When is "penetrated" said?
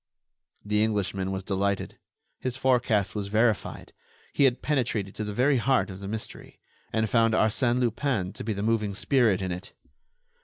4.63-5.13